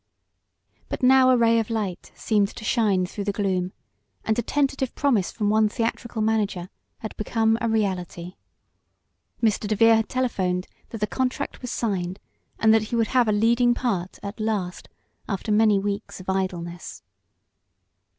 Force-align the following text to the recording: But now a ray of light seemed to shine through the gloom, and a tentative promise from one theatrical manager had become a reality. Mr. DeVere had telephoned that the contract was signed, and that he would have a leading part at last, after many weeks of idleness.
But 0.89 1.03
now 1.03 1.29
a 1.29 1.37
ray 1.37 1.59
of 1.59 1.69
light 1.69 2.11
seemed 2.15 2.47
to 2.55 2.65
shine 2.65 3.05
through 3.05 3.25
the 3.25 3.31
gloom, 3.31 3.71
and 4.25 4.39
a 4.39 4.41
tentative 4.41 4.95
promise 4.95 5.29
from 5.31 5.51
one 5.51 5.69
theatrical 5.69 6.23
manager 6.23 6.69
had 7.01 7.15
become 7.17 7.55
a 7.61 7.69
reality. 7.69 8.33
Mr. 9.43 9.67
DeVere 9.67 9.97
had 9.97 10.09
telephoned 10.09 10.65
that 10.89 11.01
the 11.01 11.05
contract 11.05 11.61
was 11.61 11.69
signed, 11.69 12.19
and 12.57 12.73
that 12.73 12.85
he 12.85 12.95
would 12.95 13.09
have 13.09 13.27
a 13.27 13.31
leading 13.31 13.75
part 13.75 14.17
at 14.23 14.39
last, 14.39 14.89
after 15.29 15.51
many 15.51 15.77
weeks 15.77 16.19
of 16.19 16.27
idleness. 16.27 17.03